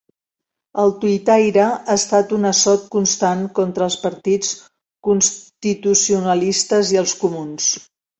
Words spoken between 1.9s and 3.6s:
estat un assot constant